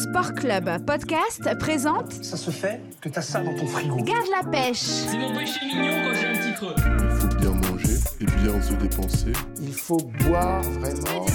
Sport 0.00 0.32
Club 0.32 0.64
Podcast 0.86 1.46
présente 1.58 2.10
Ça 2.24 2.38
se 2.38 2.50
fait 2.50 2.80
que 3.02 3.10
t'as 3.10 3.20
ça 3.20 3.40
dans 3.42 3.54
ton 3.54 3.66
frigo. 3.66 3.96
Garde 3.96 4.28
la 4.34 4.50
pêche. 4.50 4.78
C'est 4.78 5.18
mon 5.18 5.36
péché 5.36 5.60
mignon 5.66 5.92
quand 6.02 6.14
j'ai 6.18 6.26
un 6.26 6.32
petit 6.32 6.54
creux. 6.54 6.74
Il 6.78 7.20
faut 7.20 7.36
bien 7.36 7.50
manger 7.50 7.98
et 8.18 8.24
bien 8.24 8.62
se 8.62 8.72
dépenser. 8.72 9.32
Il 9.60 9.74
faut 9.74 10.00
boire 10.26 10.62
vraiment. 10.62 11.26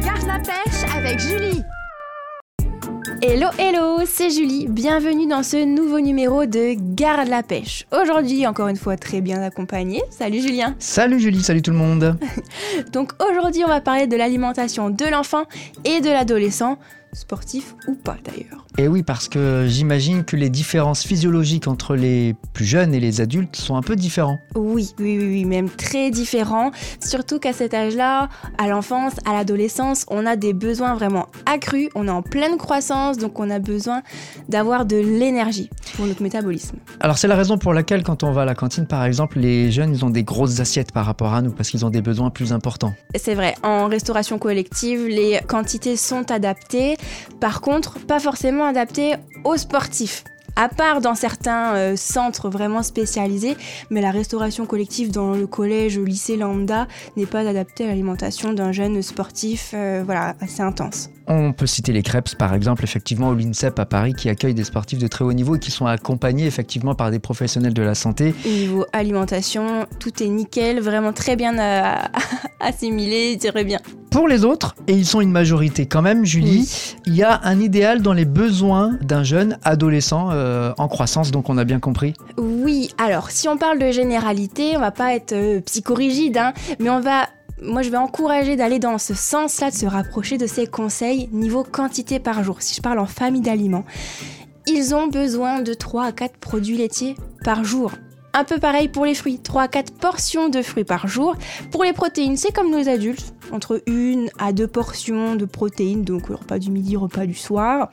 Garde 0.00 0.26
la 0.26 0.40
pêche 0.40 0.96
avec 0.96 1.20
Julie. 1.20 1.62
Hello, 3.22 3.48
hello, 3.58 3.98
c'est 4.06 4.30
Julie. 4.30 4.66
Bienvenue 4.66 5.28
dans 5.28 5.44
ce 5.44 5.64
nouveau 5.64 6.00
numéro 6.00 6.46
de 6.46 6.74
Garde 6.96 7.28
la 7.28 7.44
pêche. 7.44 7.86
Aujourd'hui, 7.92 8.44
encore 8.44 8.68
une 8.68 8.76
fois, 8.76 8.96
très 8.96 9.20
bien 9.20 9.40
accompagné. 9.40 10.02
Salut 10.10 10.40
Julien. 10.40 10.74
Salut 10.80 11.20
Julie, 11.20 11.42
salut 11.44 11.62
tout 11.62 11.70
le 11.70 11.76
monde. 11.76 12.18
Donc 12.92 13.12
aujourd'hui, 13.30 13.62
on 13.64 13.68
va 13.68 13.80
parler 13.80 14.08
de 14.08 14.16
l'alimentation 14.16 14.90
de 14.90 15.04
l'enfant 15.04 15.44
et 15.84 16.00
de 16.00 16.08
l'adolescent, 16.08 16.76
sportif 17.12 17.74
ou 17.88 17.94
pas 17.94 18.16
d'ailleurs. 18.24 18.66
Et 18.78 18.88
oui, 18.88 19.02
parce 19.02 19.28
que 19.28 19.66
j'imagine 19.68 20.24
que 20.24 20.36
les 20.36 20.48
différences 20.48 21.04
physiologiques 21.04 21.66
entre 21.66 21.96
les 21.96 22.34
plus 22.52 22.64
jeunes 22.64 22.94
et 22.94 23.00
les 23.00 23.20
adultes 23.20 23.56
sont 23.56 23.76
un 23.76 23.82
peu 23.82 23.96
différents. 23.96 24.38
Oui, 24.54 24.94
oui, 24.98 25.18
oui, 25.18 25.26
oui, 25.26 25.44
même 25.44 25.68
très 25.68 26.10
différents. 26.10 26.70
Surtout 27.00 27.38
qu'à 27.38 27.52
cet 27.52 27.74
âge-là, 27.74 28.28
à 28.58 28.68
l'enfance, 28.68 29.14
à 29.26 29.32
l'adolescence, 29.32 30.06
on 30.08 30.24
a 30.24 30.36
des 30.36 30.52
besoins 30.52 30.94
vraiment 30.94 31.26
accrus. 31.46 31.88
On 31.94 32.06
est 32.06 32.10
en 32.10 32.22
pleine 32.22 32.56
croissance, 32.56 33.18
donc 33.18 33.38
on 33.40 33.50
a 33.50 33.58
besoin 33.58 34.02
d'avoir 34.48 34.86
de 34.86 34.96
l'énergie 34.96 35.68
pour 35.96 36.06
notre 36.06 36.22
métabolisme. 36.22 36.76
Alors 37.00 37.18
c'est 37.18 37.28
la 37.28 37.36
raison 37.36 37.58
pour 37.58 37.74
laquelle 37.74 38.02
quand 38.02 38.22
on 38.22 38.32
va 38.32 38.42
à 38.42 38.44
la 38.44 38.54
cantine, 38.54 38.86
par 38.86 39.04
exemple, 39.04 39.38
les 39.38 39.70
jeunes, 39.70 39.92
ils 39.92 40.04
ont 40.04 40.10
des 40.10 40.22
grosses 40.22 40.60
assiettes 40.60 40.92
par 40.92 41.06
rapport 41.06 41.34
à 41.34 41.42
nous, 41.42 41.50
parce 41.50 41.70
qu'ils 41.70 41.84
ont 41.84 41.90
des 41.90 42.02
besoins 42.02 42.30
plus 42.30 42.52
importants. 42.52 42.94
C'est 43.16 43.34
vrai, 43.34 43.54
en 43.62 43.88
restauration 43.88 44.38
collective, 44.38 45.06
les 45.06 45.40
quantités 45.46 45.96
sont 45.96 46.30
adaptées. 46.30 46.96
Par 47.40 47.60
contre, 47.60 47.98
pas 47.98 48.20
forcément 48.20 48.64
adaptées 48.64 49.14
aux 49.44 49.56
sportifs. 49.56 50.24
À 50.56 50.68
part 50.68 51.00
dans 51.00 51.14
certains 51.14 51.74
euh, 51.74 51.96
centres 51.96 52.50
vraiment 52.50 52.82
spécialisés, 52.82 53.56
mais 53.88 54.00
la 54.00 54.10
restauration 54.10 54.66
collective 54.66 55.10
dans 55.10 55.32
le 55.32 55.46
collège, 55.46 55.98
lycée 55.98 56.36
lambda 56.36 56.88
n'est 57.16 57.26
pas 57.26 57.48
adaptée 57.48 57.84
à 57.84 57.88
l'alimentation 57.88 58.52
d'un 58.52 58.72
jeune 58.72 59.00
sportif 59.00 59.72
euh, 59.74 60.02
voilà, 60.04 60.34
assez 60.40 60.60
intense. 60.60 61.08
On 61.26 61.52
peut 61.52 61.66
citer 61.66 61.92
les 61.92 62.02
crêpes, 62.02 62.34
par 62.36 62.54
exemple, 62.54 62.84
effectivement, 62.84 63.28
au 63.28 63.34
l'INSEP 63.34 63.78
à 63.78 63.86
Paris, 63.86 64.14
qui 64.14 64.28
accueille 64.28 64.54
des 64.54 64.64
sportifs 64.64 64.98
de 64.98 65.06
très 65.06 65.24
haut 65.24 65.32
niveau 65.32 65.56
et 65.56 65.58
qui 65.58 65.70
sont 65.70 65.86
accompagnés 65.86 66.46
effectivement 66.46 66.94
par 66.94 67.10
des 67.10 67.18
professionnels 67.18 67.74
de 67.74 67.82
la 67.82 67.94
santé. 67.94 68.34
Au 68.44 68.48
niveau 68.48 68.86
alimentation, 68.92 69.86
tout 69.98 70.22
est 70.22 70.28
nickel, 70.28 70.80
vraiment 70.80 71.12
très 71.12 71.36
bien 71.36 71.58
euh, 71.58 71.94
assimilé, 72.60 73.34
je 73.34 73.38
dirais 73.38 73.64
bien. 73.64 73.78
Pour 74.10 74.26
les 74.26 74.44
autres, 74.44 74.74
et 74.88 74.92
ils 74.92 75.06
sont 75.06 75.20
une 75.20 75.30
majorité 75.30 75.86
quand 75.86 76.02
même, 76.02 76.24
Julie, 76.24 76.68
il 77.06 77.14
y 77.14 77.22
a 77.22 77.40
un 77.44 77.60
idéal 77.60 78.02
dans 78.02 78.12
les 78.12 78.24
besoins 78.24 78.98
d'un 79.02 79.22
jeune 79.22 79.56
adolescent 79.62 80.30
euh, 80.32 80.72
en 80.78 80.88
croissance, 80.88 81.30
donc 81.30 81.48
on 81.48 81.56
a 81.58 81.64
bien 81.64 81.78
compris. 81.78 82.14
Oui, 82.36 82.90
alors 82.98 83.30
si 83.30 83.48
on 83.48 83.56
parle 83.56 83.78
de 83.78 83.92
généralité, 83.92 84.76
on 84.76 84.80
va 84.80 84.90
pas 84.90 85.14
être 85.14 85.32
euh, 85.32 85.60
psychorigide, 85.60 86.38
hein, 86.38 86.52
mais 86.80 86.90
on 86.90 86.98
va 86.98 87.28
moi, 87.62 87.82
je 87.82 87.90
vais 87.90 87.96
encourager 87.96 88.56
d'aller 88.56 88.78
dans 88.78 88.98
ce 88.98 89.14
sens-là, 89.14 89.70
de 89.70 89.76
se 89.76 89.86
rapprocher 89.86 90.38
de 90.38 90.46
ces 90.46 90.66
conseils 90.66 91.28
niveau 91.32 91.62
quantité 91.62 92.18
par 92.18 92.42
jour. 92.42 92.62
Si 92.62 92.74
je 92.74 92.80
parle 92.80 92.98
en 92.98 93.06
famille 93.06 93.42
d'aliments, 93.42 93.84
ils 94.66 94.94
ont 94.94 95.08
besoin 95.08 95.62
de 95.62 95.74
3 95.74 96.04
à 96.04 96.12
4 96.12 96.36
produits 96.38 96.76
laitiers 96.76 97.16
par 97.44 97.64
jour. 97.64 97.92
Un 98.32 98.44
peu 98.44 98.58
pareil 98.58 98.88
pour 98.88 99.04
les 99.04 99.14
fruits, 99.14 99.40
3 99.40 99.62
à 99.62 99.68
4 99.68 99.92
portions 99.94 100.48
de 100.48 100.62
fruits 100.62 100.84
par 100.84 101.08
jour. 101.08 101.34
Pour 101.72 101.82
les 101.82 101.92
protéines, 101.92 102.36
c'est 102.36 102.54
comme 102.54 102.70
nos 102.70 102.88
adultes, 102.88 103.34
entre 103.50 103.82
1 103.88 104.26
à 104.38 104.52
2 104.52 104.66
portions 104.68 105.34
de 105.34 105.44
protéines, 105.44 106.04
donc 106.04 106.28
repas 106.28 106.58
du 106.58 106.70
midi, 106.70 106.96
repas 106.96 107.26
du 107.26 107.34
soir. 107.34 107.90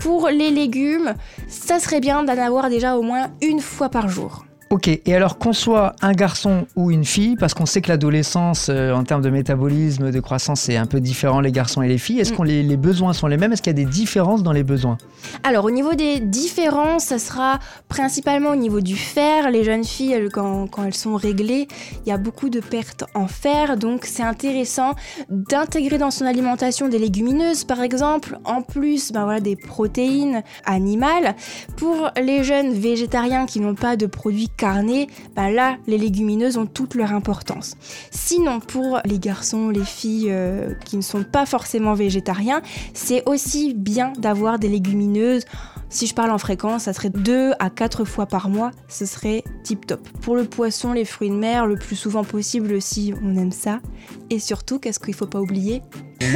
Pour 0.00 0.28
les 0.28 0.50
légumes, 0.50 1.14
ça 1.48 1.78
serait 1.78 2.00
bien 2.00 2.22
d'en 2.22 2.36
avoir 2.36 2.68
déjà 2.68 2.98
au 2.98 3.02
moins 3.02 3.28
une 3.40 3.60
fois 3.60 3.88
par 3.88 4.08
jour. 4.08 4.44
Ok, 4.70 4.88
et 4.88 5.14
alors 5.14 5.38
qu'on 5.38 5.54
soit 5.54 5.94
un 6.02 6.12
garçon 6.12 6.66
ou 6.76 6.90
une 6.90 7.06
fille, 7.06 7.36
parce 7.36 7.54
qu'on 7.54 7.64
sait 7.64 7.80
que 7.80 7.88
l'adolescence, 7.88 8.66
euh, 8.68 8.92
en 8.92 9.02
termes 9.02 9.22
de 9.22 9.30
métabolisme, 9.30 10.10
de 10.10 10.20
croissance, 10.20 10.60
c'est 10.60 10.76
un 10.76 10.84
peu 10.84 11.00
différent 11.00 11.40
les 11.40 11.52
garçons 11.52 11.80
et 11.80 11.88
les 11.88 11.96
filles, 11.96 12.20
est-ce 12.20 12.34
Mm. 12.34 12.36
que 12.36 12.42
les, 12.42 12.62
les 12.62 12.76
besoins 12.76 13.14
sont 13.14 13.28
les 13.28 13.38
mêmes? 13.38 13.50
Est-ce 13.54 13.62
qu'il 13.62 13.70
y 13.70 13.80
a 13.80 13.84
des 13.84 13.90
différences 13.90 14.42
dans 14.42 14.52
les 14.52 14.64
besoins? 14.64 14.98
Alors 15.42 15.64
au 15.64 15.70
niveau 15.70 15.94
des 15.94 16.20
différences, 16.20 17.04
ça 17.04 17.18
sera 17.18 17.60
principalement 17.88 18.50
au 18.50 18.56
niveau 18.56 18.80
du 18.82 18.94
fer. 18.96 19.50
Les 19.50 19.64
jeunes 19.64 19.84
filles, 19.84 20.12
elles, 20.12 20.28
quand, 20.30 20.66
quand 20.66 20.84
elles 20.84 20.94
sont 20.94 21.16
réglées, 21.16 21.66
il 22.04 22.10
y 22.10 22.12
a 22.12 22.18
beaucoup 22.18 22.50
de 22.50 22.60
pertes 22.60 23.04
en 23.14 23.26
fer, 23.26 23.78
donc 23.78 24.04
c'est 24.04 24.22
intéressant 24.22 24.94
d'intégrer 25.30 25.96
dans 25.96 26.10
son 26.10 26.26
alimentation 26.26 26.88
des 26.88 26.98
légumineuses 26.98 27.64
par 27.64 27.80
exemple, 27.80 28.38
en 28.44 28.60
plus 28.60 29.12
ben 29.12 29.24
voilà, 29.24 29.40
des 29.40 29.56
protéines 29.56 30.42
animales. 30.66 31.34
Pour 31.78 32.10
les 32.22 32.44
jeunes 32.44 32.74
végétariens 32.74 33.46
qui 33.46 33.60
n'ont 33.60 33.74
pas 33.74 33.96
de 33.96 34.04
produits 34.04 34.50
carnés, 34.58 35.06
ben 35.34 35.48
là 35.48 35.78
les 35.86 35.96
légumineuses 35.96 36.58
ont 36.58 36.66
toute 36.66 36.94
leur 36.94 37.12
importance. 37.12 37.76
Sinon 38.10 38.60
pour 38.60 39.00
les 39.06 39.18
garçons, 39.18 39.70
les 39.70 39.84
filles 39.84 40.28
euh, 40.30 40.74
qui 40.84 40.98
ne 40.98 41.02
sont 41.02 41.24
pas 41.24 41.46
forcément 41.46 41.94
végétariens, 41.94 42.60
c'est 42.92 43.26
aussi 43.26 43.72
bien 43.72 44.12
d'avoir 44.18 44.58
des 44.58 44.68
légumineuses. 44.68 45.44
Si 45.90 46.06
je 46.06 46.14
parle 46.14 46.30
en 46.30 46.38
fréquence, 46.38 46.82
ça 46.82 46.92
serait 46.92 47.08
2 47.08 47.52
à 47.58 47.70
4 47.70 48.04
fois 48.04 48.26
par 48.26 48.50
mois, 48.50 48.72
ce 48.88 49.06
serait 49.06 49.42
tip 49.64 49.86
top. 49.86 50.06
Pour 50.20 50.36
le 50.36 50.44
poisson, 50.44 50.92
les 50.92 51.06
fruits 51.06 51.30
de 51.30 51.34
mer, 51.34 51.66
le 51.66 51.76
plus 51.76 51.96
souvent 51.96 52.24
possible 52.24 52.80
si 52.82 53.14
on 53.24 53.36
aime 53.36 53.52
ça. 53.52 53.80
Et 54.28 54.38
surtout, 54.38 54.78
qu'est-ce 54.78 55.00
qu'il 55.00 55.14
faut 55.14 55.26
pas 55.26 55.40
oublier 55.40 55.82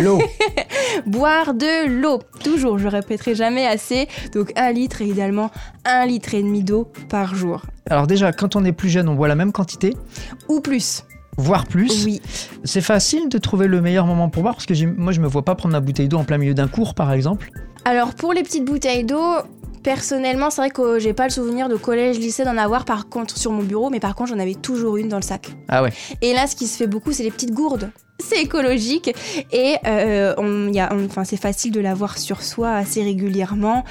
L'eau 0.03 0.21
Boire 1.07 1.53
de 1.53 1.87
l'eau. 2.01 2.21
Toujours, 2.43 2.79
je 2.79 2.89
répéterai 2.89 3.35
jamais 3.35 3.67
assez. 3.67 4.09
Donc 4.33 4.53
1 4.57 4.73
litre 4.73 5.03
et 5.03 5.07
idéalement 5.09 5.51
1 5.85 6.07
litre 6.07 6.35
et 6.35 6.43
demi 6.43 6.65
d'eau 6.65 6.91
par 7.11 7.35
jour. 7.35 7.63
Alors 7.91 8.07
déjà, 8.07 8.33
quand 8.33 8.57
on 8.57 8.65
est 8.65 8.73
plus 8.73 8.89
jeune, 8.89 9.09
on 9.09 9.15
boit 9.15 9.29
la 9.29 9.35
même 9.35 9.53
quantité, 9.53 9.95
Ou 10.49 10.61
plus. 10.61 11.05
voire 11.37 11.67
plus. 11.67 12.07
Oui. 12.07 12.23
C'est 12.65 12.81
facile 12.81 13.29
de 13.29 13.37
trouver 13.37 13.67
le 13.67 13.83
meilleur 13.83 14.07
moment 14.07 14.31
pour 14.31 14.43
boire, 14.45 14.55
parce 14.55 14.65
que 14.67 14.87
moi 14.87 15.13
je 15.13 15.21
me 15.21 15.27
vois 15.27 15.45
pas 15.45 15.55
prendre 15.57 15.73
ma 15.73 15.81
bouteille 15.81 16.09
d'eau 16.09 16.17
en 16.19 16.25
plein 16.25 16.39
milieu 16.39 16.55
d'un 16.55 16.69
cours, 16.69 16.95
par 16.95 17.13
exemple. 17.13 17.51
Alors 17.85 18.15
pour 18.15 18.33
les 18.33 18.43
petites 18.43 18.65
bouteilles 18.65 19.05
d'eau, 19.05 19.23
personnellement, 19.83 20.51
c'est 20.51 20.61
vrai 20.63 20.71
que 20.71 20.99
j'ai 20.99 21.13
pas 21.13 21.25
le 21.25 21.31
souvenir 21.31 21.69
de 21.69 21.77
collège, 21.77 22.19
lycée 22.19 22.45
d'en 22.45 22.57
avoir 22.57 22.85
par 22.85 23.09
contre 23.09 23.37
sur 23.37 23.51
mon 23.53 23.63
bureau, 23.63 23.91
mais 23.91 24.01
par 24.01 24.15
contre 24.15 24.31
j'en 24.31 24.39
avais 24.39 24.55
toujours 24.55 24.97
une 24.97 25.09
dans 25.09 25.17
le 25.17 25.23
sac. 25.23 25.49
Ah 25.69 25.83
ouais. 25.83 25.93
Et 26.21 26.33
là, 26.33 26.47
ce 26.47 26.55
qui 26.55 26.67
se 26.67 26.77
fait 26.77 26.87
beaucoup, 26.87 27.13
c'est 27.13 27.25
les 27.25 27.31
petites 27.31 27.53
gourdes. 27.53 27.91
C'est 28.23 28.41
écologique 28.43 29.13
et 29.51 29.75
euh, 29.85 30.33
on, 30.39 30.73
y 30.73 30.79
a- 30.79 30.93
enfin, 30.95 31.25
c'est 31.25 31.37
facile 31.39 31.73
de 31.73 31.81
l'avoir 31.81 32.19
sur 32.19 32.41
soi 32.43 32.71
assez 32.71 33.03
régulièrement. 33.03 33.83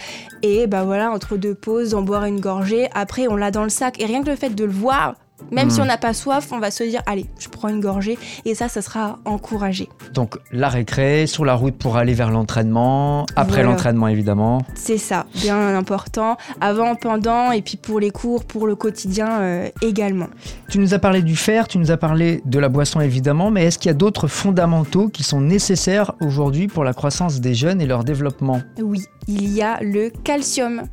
Et 0.42 0.68
bah 0.68 0.86
voilà, 0.86 1.12
entre 1.12 1.36
deux 1.36 1.54
pauses, 1.54 1.94
en 1.96 2.02
boire 2.02 2.24
une 2.24 2.40
gorgée. 2.40 2.88
Après, 2.94 3.28
on 3.28 3.36
l'a 3.36 3.52
dans 3.52 3.64
le 3.64 3.70
sac. 3.70 4.00
Et 4.00 4.06
rien 4.06 4.24
que 4.24 4.30
le 4.30 4.38
fait 4.38 4.52
de 4.52 4.64
le 4.64 4.72
voir, 4.72 5.16
même 5.52 5.70
si 5.70 5.82
on 5.82 5.86
n'a 5.86 5.98
pas 5.98 6.14
soif, 6.14 6.50
on 6.52 6.60
va 6.60 6.72
se 6.72 6.84
dire 6.84 7.02
allez, 7.06 7.26
je 7.40 7.50
prends 7.50 7.70
une 7.70 7.80
gorgée. 7.80 8.18
Et 8.46 8.56
ça, 8.56 8.68
ça 8.70 8.82
sera 8.82 9.20
encouragé. 9.26 9.90
Donc 10.14 10.38
la 10.52 10.70
récré, 10.70 11.28
sur 11.28 11.46
la 11.46 11.54
route 11.56 11.76
pour 11.76 11.98
aller 11.98 12.14
vers 12.14 12.30
l'entraînement, 12.32 13.26
après 13.36 13.58
Voilà. 13.58 13.70
l'entraînement 13.70 14.08
évidemment. 14.08 14.62
C'est 14.76 14.98
ça, 14.98 15.26
bien 15.36 15.76
important. 15.76 16.38
Avant, 16.60 16.96
pendant, 16.96 17.52
et 17.52 17.62
puis 17.62 17.78
pour 17.78 18.00
les 18.00 18.12
cours, 18.12 18.46
pour 18.46 18.68
le 18.68 18.76
quotidien 18.76 19.42
euh, 19.42 19.70
également. 19.82 20.28
Tu 20.70 20.80
nous 20.80 20.94
as 20.94 21.00
parlé 21.00 21.22
du 21.22 21.36
fer, 21.36 21.68
tu 21.68 21.78
nous 21.78 21.92
as 21.92 21.98
parlé 21.98 22.42
de 22.46 22.60
la 22.60 22.70
boisson 22.70 23.02
évidemment, 23.02 23.52
mais 23.52 23.66
est-ce 23.66 23.80
qu'il 23.80 23.90
y 23.90 23.92
a 23.92 23.96
d'autres 23.96 24.28
fondamentaux 24.28 25.10
qui 25.10 25.24
sont 25.24 25.42
nécessaires 25.42 26.14
aujourd'hui 26.22 26.68
pour 26.68 26.84
la 26.84 26.94
croissance 26.94 27.42
des 27.42 27.54
jeunes 27.56 27.82
et 27.82 27.86
leur 27.86 28.04
développement? 28.04 28.62
Oui, 28.82 29.04
il 29.28 29.52
y 29.54 29.62
a 29.62 29.80
le 29.82 30.10
calcium. 30.24 30.84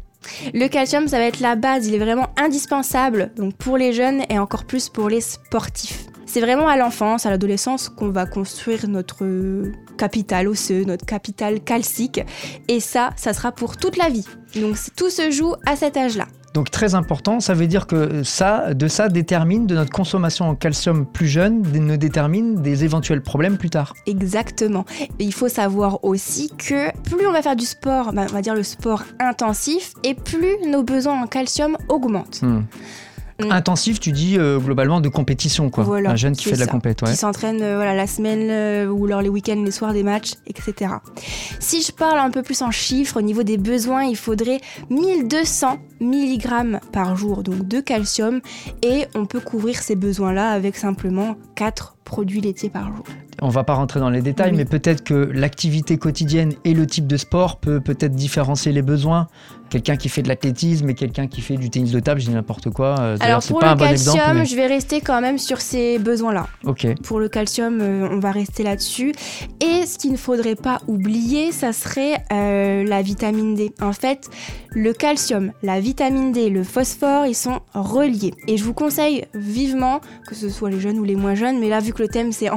Le 0.55 0.69
calcium, 0.69 1.09
ça 1.09 1.19
va 1.19 1.25
être 1.25 1.41
la 1.41 1.57
base, 1.57 1.87
il 1.87 1.95
est 1.95 1.99
vraiment 1.99 2.29
indispensable 2.37 3.31
donc 3.37 3.55
pour 3.57 3.77
les 3.77 3.93
jeunes 3.93 4.23
et 4.29 4.39
encore 4.39 4.65
plus 4.65 4.89
pour 4.89 5.09
les 5.09 5.21
sportifs. 5.21 6.07
C'est 6.27 6.41
vraiment 6.41 6.69
à 6.69 6.77
l'enfance, 6.77 7.25
à 7.25 7.31
l'adolescence 7.31 7.89
qu'on 7.89 8.11
va 8.11 8.27
construire 8.27 8.87
notre 8.87 9.25
capital 9.97 10.47
osseux, 10.47 10.85
notre 10.85 11.07
capital 11.07 11.61
calcique 11.61 12.21
et 12.69 12.81
ça, 12.81 13.11
ça 13.17 13.33
sera 13.33 13.51
pour 13.51 13.79
toute 13.79 13.97
la 13.97 14.11
vie. 14.11 14.27
Donc 14.55 14.77
tout 14.95 15.11
se 15.11 15.31
joue 15.31 15.55
à 15.65 15.75
cet 15.75 15.97
âge-là. 15.97 16.27
Donc 16.55 16.71
très 16.71 16.95
important, 16.95 17.41
ça 17.41 17.55
veut 17.55 17.67
dire 17.67 17.87
que 17.87 18.23
ça, 18.23 18.75
de 18.75 18.89
ça 18.89 19.09
détermine 19.09 19.67
de 19.67 19.75
notre 19.75 19.91
consommation 19.91 20.49
en 20.49 20.55
calcium 20.55 21.07
plus 21.07 21.29
jeune, 21.29 21.63
ne 21.63 21.97
détermine 21.97 22.63
des 22.63 22.85
éventuels 22.85 23.23
problèmes 23.23 23.59
plus 23.59 23.71
tard. 23.71 23.95
Exactement. 24.07 24.85
Et 25.19 25.25
il 25.25 25.35
faut 25.35 25.49
savoir 25.49 26.05
aussi 26.05 26.51
que 26.57 26.91
plus 27.03 27.27
on 27.27 27.33
va 27.33 27.43
faire 27.43 27.57
du 27.57 27.67
sport, 27.67 28.13
bah, 28.13 28.27
on 28.29 28.33
va 28.33 28.43
dire 28.43 28.55
le 28.55 28.63
sport 28.63 29.05
intensif, 29.21 29.93
et 30.05 30.15
plus 30.15 30.57
nos 30.69 30.83
besoins 30.83 31.23
en 31.23 31.27
calcium 31.27 31.77
augmentent. 31.89 32.43
Hmm. 32.43 32.63
Mm. 33.41 33.53
Intensif, 33.53 34.01
tu 34.01 34.11
dis 34.11 34.37
euh, 34.37 34.59
globalement 34.59 35.01
de 35.01 35.09
compétition 35.09 35.71
quoi. 35.71 35.85
Voilà, 35.85 36.11
Un 36.11 36.17
jeune 36.17 36.35
qui 36.35 36.45
fait 36.45 36.57
de 36.57 36.61
la 36.61 36.67
compète, 36.67 37.03
ouais. 37.03 37.11
qui 37.11 37.17
s'entraînent 37.17 37.63
euh, 37.63 37.77
voilà, 37.77 37.95
la 37.95 38.09
semaine 38.09 38.49
euh, 38.51 38.89
ou 38.89 39.07
lors 39.07 39.23
les 39.23 39.29
week-ends, 39.29 39.63
les 39.65 39.71
soirs 39.71 39.93
des 39.93 40.03
matchs, 40.03 40.33
etc. 40.47 40.95
Si 41.61 41.83
je 41.83 41.93
parle 41.93 42.19
un 42.19 42.31
peu 42.31 42.43
plus 42.43 42.63
en 42.63 42.73
chiffres, 42.73 43.19
au 43.19 43.23
niveau 43.23 43.45
des 43.45 43.57
besoins, 43.57 44.03
il 44.03 44.17
faudrait 44.17 44.61
1200 44.91 45.79
mg 46.01 46.81
par 46.91 47.15
jour 47.17 47.45
donc 47.45 47.69
de 47.69 47.81
calcium 47.81 48.41
et 48.83 49.07
on 49.15 49.25
peut 49.25 49.41
couvrir 49.41 49.83
ces 49.83 49.95
besoins-là 49.95 50.51
avec 50.51 50.77
simplement 50.77 51.37
4 51.55 51.97
produits 52.03 52.41
laitiers 52.41 52.71
par 52.71 52.87
jour. 52.89 53.05
On 53.41 53.49
va 53.49 53.63
pas 53.65 53.75
rentrer 53.75 54.01
dans 54.01 54.11
les 54.11 54.21
détails, 54.23 54.51
Oui. 54.51 54.57
mais 54.59 54.65
peut-être 54.65 55.05
que 55.05 55.15
l'activité 55.15 55.97
quotidienne 55.97 56.55
et 56.65 56.75
le 56.75 56.87
type 56.87 57.07
de 57.07 57.17
sport 57.17 57.57
peut 57.61 57.81
peut-être 57.81 58.15
différencier 58.15 58.73
les 58.73 58.83
besoins. 58.83 59.29
Quelqu'un 59.71 59.97
qui 59.97 60.09
fait 60.09 60.23
de 60.23 60.29
l'athlétisme 60.29 60.89
et 60.89 60.95
quelqu'un 60.95 61.27
qui 61.27 61.43
fait 61.43 61.57
du 61.59 61.69
tennis 61.69 61.93
de 61.93 62.01
table, 62.01 62.21
je 62.21 62.27
dis 62.29 62.33
n'importe 62.33 62.71
quoi. 62.71 62.97
euh, 62.99 63.17
Alors 63.21 63.43
pour 63.47 63.59
pas 63.61 63.73
le 63.75 63.79
bon 63.79 63.85
calcium, 63.85 64.15
exemple. 64.17 64.37
mais- 64.39 64.47
je 64.47 64.57
vais 64.57 64.67
rester 64.67 65.01
quand 65.03 65.21
même 65.21 65.37
sur 65.39 65.61
ces 65.61 65.99
besoins-là. 65.99 66.47
Ok. 66.65 66.87
Pour 67.03 67.21
le 67.21 67.29
calcium, 67.29 67.79
euh, 67.83 68.09
on 68.11 68.19
va 68.19 68.31
rester 68.33 68.63
là-dessus. 68.63 69.13
Et 69.61 69.85
ce 69.87 69.99
qu'il 69.99 70.11
ne 70.13 70.17
faudrait 70.17 70.55
pas 70.55 70.81
oublier, 70.89 71.53
ça 71.53 71.73
serait 71.75 72.15
euh, 72.33 72.83
la 72.85 73.03
vitamine 73.03 73.55
D. 73.55 73.71
En 73.83 73.93
fait, 73.93 74.31
le 74.71 74.95
calcium, 74.95 75.53
la 75.63 75.81
vitamine 75.81 76.33
D, 76.33 76.49
le 76.49 76.65
phosphore, 76.65 77.27
ils 77.27 77.35
sont 77.35 77.61
reliés. 77.75 78.33
Et 78.47 78.57
je 78.57 78.65
vous 78.65 78.75
conseille 78.75 79.27
vivement, 79.35 80.01
que 80.27 80.35
ce 80.35 80.49
soit 80.49 80.71
les 80.71 80.81
jeunes 80.81 80.99
ou 80.99 81.05
les 81.05 81.17
moins 81.17 81.35
jeunes, 81.35 81.61
mais 81.61 81.69
là, 81.69 81.81
vu 81.81 81.93
que 81.93 82.03
le 82.03 82.09
thème 82.09 82.33
c'est 82.33 82.49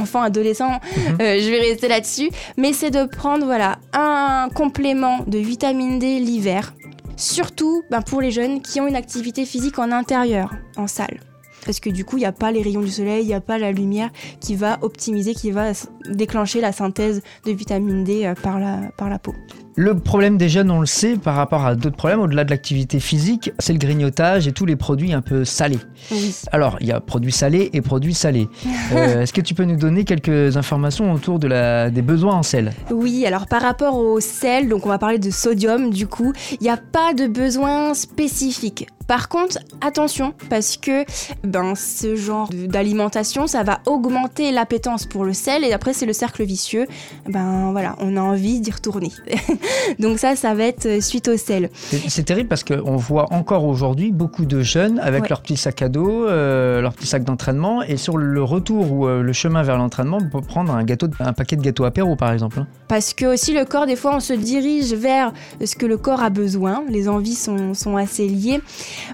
adolescent, 0.75 1.21
euh, 1.21 1.39
je 1.39 1.49
vais 1.49 1.59
rester 1.59 1.87
là-dessus. 1.87 2.29
Mais 2.57 2.73
c'est 2.73 2.91
de 2.91 3.05
prendre 3.05 3.45
voilà 3.45 3.79
un 3.93 4.49
complément 4.53 5.19
de 5.27 5.37
vitamine 5.37 5.99
D 5.99 6.19
l'hiver. 6.19 6.73
Surtout 7.17 7.83
ben, 7.91 8.01
pour 8.01 8.21
les 8.21 8.31
jeunes 8.31 8.61
qui 8.61 8.81
ont 8.81 8.87
une 8.87 8.95
activité 8.95 9.45
physique 9.45 9.77
en 9.79 9.91
intérieur, 9.91 10.51
en 10.77 10.87
salle. 10.87 11.19
Parce 11.65 11.79
que 11.79 11.89
du 11.89 12.05
coup, 12.05 12.17
il 12.17 12.21
n'y 12.21 12.25
a 12.25 12.31
pas 12.31 12.51
les 12.51 12.61
rayons 12.61 12.81
du 12.81 12.89
soleil, 12.89 13.23
il 13.23 13.27
n'y 13.27 13.33
a 13.33 13.41
pas 13.41 13.59
la 13.59 13.71
lumière 13.71 14.09
qui 14.39 14.55
va 14.55 14.79
optimiser, 14.81 15.35
qui 15.35 15.51
va 15.51 15.73
déclencher 16.09 16.59
la 16.59 16.71
synthèse 16.71 17.21
de 17.45 17.51
vitamine 17.51 18.03
D 18.03 18.25
euh, 18.25 18.33
par 18.33 18.59
la, 18.59 18.91
par 18.97 19.09
la 19.09 19.19
peau. 19.19 19.35
Le 19.75 19.97
problème 19.97 20.37
des 20.37 20.49
jeunes, 20.49 20.69
on 20.69 20.81
le 20.81 20.85
sait, 20.85 21.15
par 21.15 21.35
rapport 21.35 21.65
à 21.65 21.75
d'autres 21.75 21.95
problèmes, 21.95 22.19
au-delà 22.19 22.43
de 22.43 22.49
l'activité 22.49 22.99
physique, 22.99 23.51
c'est 23.59 23.71
le 23.71 23.79
grignotage 23.79 24.47
et 24.47 24.51
tous 24.51 24.65
les 24.65 24.75
produits 24.75 25.13
un 25.13 25.21
peu 25.21 25.45
salés. 25.45 25.79
Oui. 26.11 26.35
Alors, 26.51 26.77
il 26.81 26.87
y 26.87 26.91
a 26.91 26.99
produits 26.99 27.31
salés 27.31 27.69
et 27.73 27.81
produits 27.81 28.13
salés. 28.13 28.47
Euh, 28.93 29.21
Est-ce 29.21 29.31
que 29.31 29.39
tu 29.39 29.53
peux 29.53 29.63
nous 29.63 29.77
donner 29.77 30.03
quelques 30.03 30.57
informations 30.57 31.13
autour 31.13 31.39
de 31.39 31.47
la, 31.47 31.89
des 31.89 32.01
besoins 32.01 32.35
en 32.35 32.43
sel? 32.43 32.73
Oui, 32.91 33.25
alors 33.25 33.47
par 33.47 33.61
rapport 33.61 33.95
au 33.97 34.19
sel, 34.19 34.67
donc 34.67 34.85
on 34.85 34.89
va 34.89 34.97
parler 34.97 35.17
de 35.17 35.29
sodium 35.29 35.91
du 35.91 36.07
coup, 36.07 36.33
il 36.51 36.63
n'y 36.63 36.69
a 36.69 36.77
pas 36.77 37.13
de 37.13 37.27
besoin 37.27 37.93
spécifique. 37.93 38.87
Par 39.07 39.29
contre, 39.29 39.57
attention, 39.81 40.33
parce 40.49 40.77
que 40.77 41.05
ben, 41.43 41.75
ce 41.75 42.15
genre 42.15 42.49
d'alimentation, 42.49 43.47
ça 43.47 43.63
va 43.63 43.81
augmenter 43.85 44.51
l'appétence 44.51 45.05
pour 45.05 45.25
le 45.25 45.33
sel 45.33 45.63
et 45.63 45.73
après 45.73 45.93
c'est 45.93 46.05
le 46.05 46.13
cercle 46.13 46.43
vicieux. 46.43 46.85
Ben 47.27 47.71
voilà, 47.71 47.95
on 47.99 48.15
a 48.15 48.21
envie 48.21 48.59
d'y 48.61 48.71
retourner. 48.71 49.11
donc 49.99 50.19
ça, 50.19 50.35
ça 50.35 50.53
va 50.53 50.63
être 50.63 50.85
euh, 50.85 51.01
suite 51.01 51.27
au 51.27 51.37
sel. 51.37 51.69
C'est 52.07 52.23
terrible 52.23 52.49
parce 52.49 52.63
qu'on 52.63 52.95
voit 52.97 53.31
encore 53.33 53.65
aujourd'hui 53.65 54.11
beaucoup 54.11 54.45
de 54.45 54.61
jeunes 54.61 54.99
avec 54.99 55.23
Ouais. 55.23 55.29
leur 55.29 55.41
petit 55.41 55.57
sac 55.57 55.81
à 55.81 55.89
dos, 55.89 56.25
euh, 56.27 56.81
leur 56.81 56.93
petit 56.93 57.07
sac 57.07 57.23
d'entraînement, 57.23 57.81
et 57.83 57.97
sur 57.97 58.17
le 58.17 58.43
retour 58.43 58.91
ou 58.91 59.07
euh, 59.07 59.21
le 59.21 59.33
chemin 59.33 59.61
vers 59.63 59.77
l'entraînement, 59.77 60.17
on 60.21 60.29
peut 60.29 60.41
prendre 60.45 60.73
un, 60.73 60.83
gâteau, 60.83 61.07
de- 61.07 61.15
un 61.19 61.33
paquet 61.33 61.55
de 61.55 61.61
gâteaux 61.61 61.83
apéro 61.85 62.15
par 62.15 62.31
exemple. 62.31 62.59
hein. 62.59 62.67
Parce 62.87 63.13
que 63.13 63.25
aussi 63.25 63.53
le 63.53 63.65
corps, 63.65 63.85
des 63.85 63.95
fois, 63.95 64.15
on 64.15 64.19
se 64.19 64.33
dirige 64.33 64.93
vers 64.93 65.31
ce 65.63 65.75
que 65.75 65.85
le 65.85 65.97
corps 65.97 66.21
a 66.21 66.29
besoin. 66.29 66.83
Les 66.89 67.07
envies 67.07 67.35
sont, 67.35 67.73
sont 67.73 67.95
assez 67.97 68.27
liées. 68.27 68.61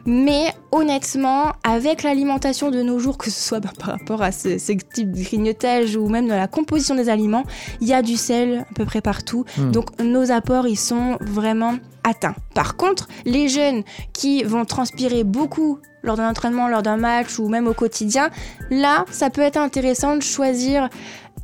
Mais 0.06 0.46
honnêtement, 0.72 1.52
avec 1.64 2.04
l'alimentation 2.04 2.72
de 2.72 2.82
nos 2.82 3.00
jours, 3.00 3.18
que 3.18 3.30
ce 3.30 3.40
soit 3.40 3.60
bah, 3.60 3.70
par 3.80 3.90
rapport 4.00 4.22
à 4.22 4.32
ce, 4.32 4.58
ce 4.58 4.72
type 4.72 5.12
de 5.12 5.22
grignotage 5.24 5.96
ou 5.96 6.08
même 6.08 6.28
dans 6.28 6.36
la 6.38 6.48
composition 6.48 6.96
des 6.96 7.10
aliments, 7.10 7.44
il 7.82 7.88
y 7.88 7.94
a 7.94 8.02
du 8.02 8.16
sel 8.18 8.66
à 8.70 8.74
peu 8.74 8.86
près 8.86 9.02
partout. 9.02 9.46
Hmm. 9.58 9.72
Donc 9.72 10.00
nos 10.02 10.32
ils 10.68 10.78
sont 10.78 11.18
vraiment 11.22 11.76
atteints. 12.04 12.36
Par 12.54 12.78
contre, 12.78 13.08
les 13.26 13.50
jeunes 13.50 13.84
qui 14.14 14.44
vont 14.44 14.66
transpirer 14.66 15.24
beaucoup 15.24 15.80
lors 16.04 16.16
d'un 16.16 16.30
entraînement, 16.30 16.68
lors 16.68 16.84
d'un 16.84 16.98
match 16.98 17.40
ou 17.40 17.50
même 17.50 17.68
au 17.68 17.74
quotidien, 17.74 18.30
là, 18.70 19.06
ça 19.12 19.30
peut 19.30 19.42
être 19.42 19.58
intéressant 19.58 20.16
de 20.16 20.22
choisir 20.22 20.90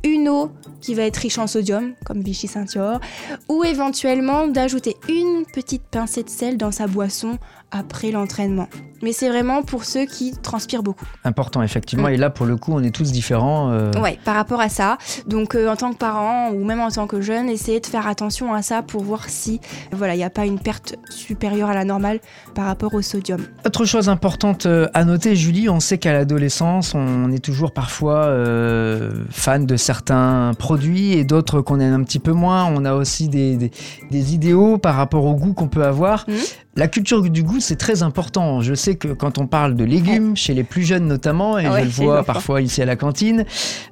une 0.04 0.28
eau 0.28 0.50
qui 0.80 0.94
va 0.94 1.02
être 1.04 1.16
riche 1.16 1.38
en 1.38 1.46
sodium, 1.46 1.94
comme 2.04 2.20
Vichy 2.20 2.46
Saint-Yor, 2.46 3.00
ou 3.48 3.64
éventuellement 3.64 4.46
d'ajouter 4.46 4.96
une 5.08 5.44
petite 5.52 5.82
pincée 5.82 6.22
de 6.22 6.28
sel 6.28 6.56
dans 6.58 6.70
sa 6.70 6.86
boisson 6.86 7.38
après 7.74 8.10
l'entraînement. 8.10 8.68
Mais 9.02 9.12
c'est 9.12 9.28
vraiment 9.28 9.62
pour 9.62 9.84
ceux 9.84 10.06
qui 10.06 10.32
transpirent 10.40 10.82
beaucoup. 10.82 11.04
Important 11.24 11.60
effectivement, 11.62 12.08
et 12.08 12.16
là 12.16 12.30
pour 12.30 12.46
le 12.46 12.56
coup 12.56 12.72
on 12.72 12.82
est 12.82 12.90
tous 12.94 13.12
différents. 13.12 13.70
euh, 13.70 13.90
Ouais, 14.00 14.18
par 14.24 14.34
rapport 14.36 14.60
à 14.60 14.70
ça. 14.70 14.96
Donc 15.26 15.54
euh, 15.54 15.68
en 15.68 15.76
tant 15.76 15.92
que 15.92 15.98
parent 15.98 16.50
ou 16.52 16.64
même 16.64 16.80
en 16.80 16.88
tant 16.90 17.06
que 17.06 17.20
jeune, 17.20 17.50
essayez 17.50 17.80
de 17.80 17.86
faire 17.86 18.06
attention 18.06 18.54
à 18.54 18.62
ça 18.62 18.80
pour 18.82 19.02
voir 19.02 19.28
si 19.28 19.60
voilà, 19.92 20.14
il 20.14 20.18
n'y 20.18 20.24
a 20.24 20.30
pas 20.30 20.46
une 20.46 20.58
perte 20.58 20.94
supérieure 21.10 21.68
à 21.68 21.74
la 21.74 21.84
normale 21.84 22.20
par 22.54 22.64
rapport 22.64 22.94
au 22.94 23.02
sodium. 23.02 23.40
Autre 23.66 23.84
chose 23.84 24.08
importante 24.08 24.64
euh, 24.64 24.86
à 24.94 25.04
noter, 25.04 25.36
Julie, 25.36 25.68
on 25.68 25.80
sait 25.80 25.98
qu'à 25.98 26.12
l'adolescence, 26.14 26.94
on 26.94 27.30
est 27.30 27.44
toujours 27.44 27.72
parfois 27.72 28.24
euh, 28.26 29.10
fan 29.30 29.66
de 29.66 29.76
certains 29.76 30.52
produits 30.58 31.12
et 31.12 31.24
d'autres 31.24 31.60
qu'on 31.60 31.80
aime 31.80 31.92
un 31.94 32.04
petit 32.04 32.20
peu 32.20 32.32
moins. 32.32 32.64
On 32.66 32.84
a 32.86 32.94
aussi 32.94 33.28
des, 33.28 33.56
des- 33.56 33.70
des 34.10 34.34
idéaux 34.34 34.78
par 34.78 34.94
rapport 34.94 35.24
au 35.26 35.34
goût 35.34 35.52
qu'on 35.52 35.68
peut 35.68 35.84
avoir. 35.84 36.24
Mhm. 36.28 36.36
La 36.76 36.88
culture 36.88 37.22
du 37.22 37.44
goût, 37.44 37.60
c'est 37.64 37.76
très 37.76 38.02
important. 38.02 38.60
Je 38.60 38.74
sais 38.74 38.94
que 38.94 39.08
quand 39.08 39.38
on 39.38 39.46
parle 39.46 39.74
de 39.74 39.84
légumes, 39.84 40.36
chez 40.36 40.54
les 40.54 40.64
plus 40.64 40.82
jeunes 40.82 41.06
notamment, 41.06 41.58
et 41.58 41.68
Ouais, 41.68 41.80
je 41.80 41.84
le 41.84 41.90
vois 41.90 42.22
parfois 42.22 42.60
ici 42.60 42.82
à 42.82 42.84
la 42.84 42.96
cantine, 42.96 43.44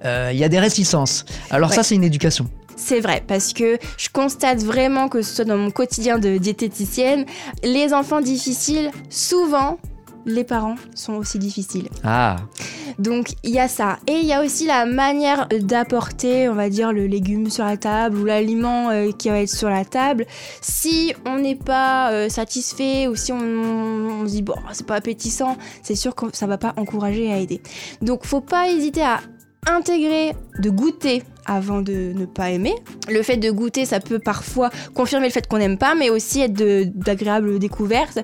euh, 0.04 0.30
il 0.32 0.38
y 0.38 0.44
a 0.44 0.48
des 0.48 0.60
réticences. 0.60 1.24
Alors 1.50 1.72
ça, 1.72 1.82
c'est 1.82 1.94
une 1.94 2.04
éducation. 2.04 2.48
C'est 2.76 3.00
vrai, 3.00 3.22
parce 3.26 3.52
que 3.52 3.78
je 3.96 4.08
constate 4.08 4.62
vraiment 4.62 5.08
que 5.08 5.22
ce 5.22 5.36
soit 5.36 5.44
dans 5.44 5.56
mon 5.56 5.70
quotidien 5.70 6.18
de 6.18 6.36
diététicienne, 6.36 7.24
les 7.62 7.92
enfants 7.92 8.20
difficiles, 8.20 8.90
souvent, 9.08 9.78
les 10.26 10.44
parents 10.44 10.76
sont 10.94 11.14
aussi 11.14 11.38
difficiles. 11.38 11.88
Ah, 12.04 12.36
Donc 12.98 13.34
il 13.42 13.50
y 13.50 13.58
a 13.58 13.68
ça. 13.68 13.98
Et 14.06 14.14
il 14.14 14.26
y 14.26 14.32
a 14.32 14.42
aussi 14.42 14.66
la 14.66 14.86
manière 14.86 15.48
d'apporter, 15.48 16.48
on 16.48 16.54
va 16.54 16.68
dire, 16.68 16.92
le 16.92 17.06
légume 17.06 17.50
sur 17.50 17.64
la 17.64 17.76
table 17.76 18.18
ou 18.18 18.24
l'aliment 18.24 18.90
euh, 18.90 19.10
qui 19.12 19.28
va 19.28 19.40
être 19.40 19.50
sur 19.50 19.68
la 19.68 19.84
table. 19.84 20.26
Si 20.60 21.14
on 21.26 21.38
n'est 21.38 21.56
pas 21.56 22.12
euh, 22.12 22.28
satisfait 22.28 23.08
ou 23.08 23.16
si 23.16 23.32
on, 23.32 23.38
on 23.38 24.26
se 24.26 24.32
dit, 24.32 24.42
bon, 24.42 24.54
c'est 24.72 24.86
pas 24.86 24.96
appétissant, 24.96 25.56
c'est 25.82 25.94
sûr 25.96 26.14
que 26.14 26.26
ça 26.32 26.46
va 26.46 26.58
pas 26.58 26.74
encourager 26.76 27.32
à 27.32 27.38
aider. 27.38 27.60
Donc 28.00 28.24
faut 28.24 28.40
pas 28.40 28.68
hésiter 28.68 29.02
à 29.02 29.20
intégrer, 29.70 30.32
de 30.58 30.70
goûter 30.70 31.22
avant 31.46 31.82
de 31.82 32.12
ne 32.14 32.26
pas 32.26 32.50
aimer. 32.50 32.74
Le 33.08 33.22
fait 33.22 33.36
de 33.36 33.50
goûter, 33.50 33.84
ça 33.86 34.00
peut 34.00 34.18
parfois 34.18 34.70
confirmer 34.94 35.26
le 35.26 35.32
fait 35.32 35.46
qu'on 35.46 35.58
n'aime 35.58 35.78
pas, 35.78 35.94
mais 35.94 36.10
aussi 36.10 36.40
être 36.40 36.52
d'agréables 36.52 37.58
découvertes 37.60 38.18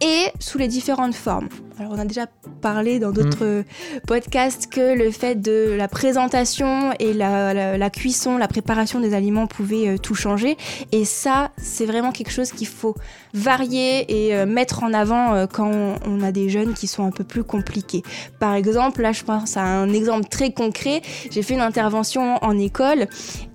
et 0.00 0.26
sous 0.40 0.56
les 0.56 0.68
différentes 0.68 1.14
formes. 1.14 1.48
Alors 1.78 1.92
on 1.94 1.98
a 1.98 2.04
déjà 2.04 2.26
parlé 2.60 2.98
dans 2.98 3.12
d'autres 3.12 3.44
euh, 3.44 3.62
podcasts 4.06 4.66
que 4.68 4.96
le 4.98 5.12
fait 5.12 5.36
de 5.36 5.74
la 5.76 5.86
présentation 5.86 6.92
et 6.98 7.12
la, 7.12 7.54
la- 7.54 7.78
la 7.78 7.90
cuisson, 7.90 8.36
la 8.36 8.48
préparation 8.48 8.98
des 8.98 9.14
aliments 9.14 9.46
pouvait 9.46 9.88
euh, 9.88 9.96
tout 9.96 10.16
changer. 10.16 10.56
Et 10.90 11.04
ça, 11.04 11.52
c'est 11.56 11.86
vraiment 11.86 12.10
quelque 12.10 12.32
chose 12.32 12.50
qu'il 12.50 12.66
faut 12.66 12.96
varier 13.32 14.26
et 14.26 14.34
euh, 14.34 14.44
mettre 14.44 14.82
en 14.82 14.92
avant 14.92 15.34
euh, 15.34 15.46
quand 15.46 15.70
on, 15.70 15.94
on 16.04 16.20
a 16.22 16.32
des 16.32 16.48
jeunes 16.48 16.74
qui 16.74 16.88
sont 16.88 17.04
un 17.04 17.12
peu 17.12 17.22
plus 17.22 17.44
compliqués. 17.44 18.02
Par 18.40 18.54
exemple, 18.54 19.00
là 19.02 19.12
je 19.12 19.22
pense 19.22 19.56
à 19.56 19.62
un 19.62 19.92
exemple 19.92 20.28
très 20.28 20.50
concret. 20.52 21.00
J'ai 21.30 21.42
fait 21.42 21.54
une 21.54 21.60
intervention 21.60 22.38
en 22.42 22.58
école 22.58 23.06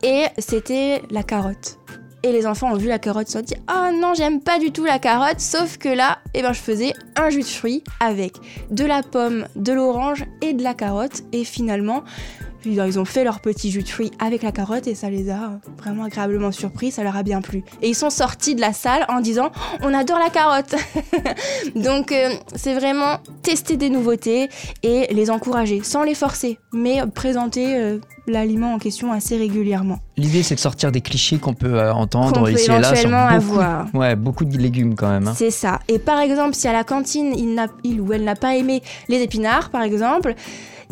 et 0.01 0.23
c'était 0.37 1.01
la 1.11 1.23
carotte. 1.23 1.77
Et 2.25 2.31
les 2.31 2.47
enfants 2.47 2.71
ont 2.71 2.77
vu 2.77 2.87
la 2.87 2.99
carotte, 2.99 3.27
se 3.27 3.33
sont 3.33 3.41
dit 3.41 3.55
Oh 3.69 3.89
non, 3.93 4.13
j'aime 4.13 4.39
pas 4.39 4.57
du 4.57 4.71
tout 4.71 4.85
la 4.85 4.97
carotte. 4.97 5.41
Sauf 5.41 5.77
que 5.77 5.89
là, 5.89 6.19
eh 6.33 6.41
ben, 6.41 6.53
je 6.53 6.61
faisais 6.61 6.93
un 7.17 7.29
jus 7.29 7.41
de 7.41 7.45
fruits 7.45 7.83
avec 7.99 8.35
de 8.71 8.85
la 8.85 9.03
pomme, 9.03 9.45
de 9.57 9.73
l'orange 9.73 10.25
et 10.41 10.53
de 10.53 10.63
la 10.63 10.73
carotte. 10.73 11.23
Et 11.33 11.43
finalement, 11.43 12.03
puis, 12.63 12.75
ils 12.75 12.97
ont 12.99 13.03
fait 13.05 13.23
leur 13.25 13.41
petit 13.41 13.69
jus 13.71 13.83
de 13.83 13.89
fruits 13.89 14.11
avec 14.19 14.41
la 14.41 14.51
carotte 14.53 14.87
et 14.87 14.95
ça 14.95 15.09
les 15.09 15.29
a 15.29 15.59
vraiment 15.77 16.05
agréablement 16.05 16.51
surpris, 16.53 16.91
ça 16.91 17.03
leur 17.03 17.17
a 17.17 17.21
bien 17.23 17.41
plu. 17.41 17.61
Et 17.81 17.89
ils 17.89 17.93
sont 17.95 18.09
sortis 18.09 18.55
de 18.55 18.61
la 18.61 18.71
salle 18.71 19.05
en 19.09 19.19
disant 19.19 19.51
On 19.81 19.93
adore 19.93 20.17
la 20.17 20.29
carotte 20.29 20.73
Donc, 21.75 22.11
euh, 22.11 22.29
c'est 22.55 22.73
vraiment 22.73 23.17
tester 23.41 23.77
des 23.77 23.89
nouveautés 23.89 24.49
et 24.83 25.13
les 25.13 25.29
encourager 25.29 25.81
sans 25.83 26.03
les 26.03 26.15
forcer, 26.15 26.57
mais 26.71 27.01
présenter 27.13 27.75
euh, 27.77 27.97
l'aliment 28.27 28.73
en 28.73 28.79
question 28.79 29.11
assez 29.11 29.35
régulièrement. 29.37 29.99
l'idée 30.17 30.43
c'est 30.43 30.55
de 30.55 30.59
sortir 30.61 30.91
des 30.93 31.01
clichés 31.01 31.37
qu'on 31.39 31.53
peut 31.53 31.77
euh, 31.79 31.93
entendre 31.93 32.33
Qu'on 32.33 32.43
peut 32.45 32.51
ici 32.53 32.71
et 32.71 32.79
là 32.79 32.95
sur 32.95 33.09
beaucoup, 33.09 33.59
avoir. 33.59 33.87
ouais, 33.93 34.15
beaucoup 34.15 34.45
de 34.45 34.57
légumes 34.57 34.95
quand 34.95 35.09
même. 35.09 35.27
hein. 35.27 35.33
C'est 35.35 35.51
ça. 35.51 35.79
Et 35.89 35.99
par 35.99 36.19
exemple, 36.19 36.55
si 36.55 36.67
à 36.67 36.73
la 36.73 36.85
cantine, 36.85 37.33
il, 37.37 37.53
n'a- 37.55 37.67
il 37.83 37.99
ou 37.99 38.13
elle 38.13 38.23
n'a 38.23 38.35
pas 38.35 38.55
aimé 38.55 38.81
les 39.09 39.17
épinards, 39.21 39.69
par 39.69 39.81
exemple, 39.81 40.35